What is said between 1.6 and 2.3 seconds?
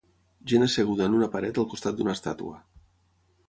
al costat d'una